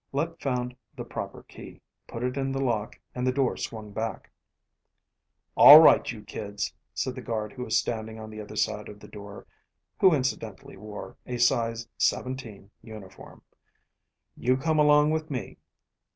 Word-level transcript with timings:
Let 0.11 0.41
found 0.41 0.75
the 0.95 1.03
proper 1.05 1.43
key, 1.43 1.79
put 2.07 2.23
it 2.23 2.35
in 2.35 2.51
the 2.51 2.59
lock, 2.59 2.99
and 3.13 3.27
the 3.27 3.31
door 3.31 3.55
swung 3.55 3.91
back. 3.91 4.31
"All 5.55 5.77
right, 5.79 6.11
you 6.11 6.23
kids," 6.23 6.73
said 6.91 7.13
the 7.13 7.21
guard 7.21 7.53
who 7.53 7.65
was 7.65 7.77
standing 7.77 8.19
on 8.19 8.31
the 8.31 8.41
other 8.41 8.55
side 8.55 8.89
of 8.89 8.99
the 8.99 9.07
door 9.07 9.45
(who 9.99 10.15
incidentally 10.15 10.75
wore 10.75 11.17
a 11.27 11.37
size 11.37 11.87
seventeen 11.99 12.71
uniform), 12.81 13.43
"you 14.35 14.57
come 14.57 14.79
along 14.79 15.11
with 15.11 15.29
me." 15.29 15.59